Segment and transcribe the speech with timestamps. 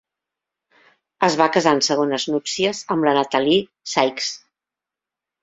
[1.27, 3.61] Es va casar en segones núpcies amb la Natalie
[3.95, 4.33] Sykes.